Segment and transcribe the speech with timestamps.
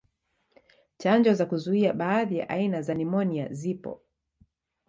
[0.97, 4.01] Chanjo za kuzuia baadhi ya aina za nimonia zipo.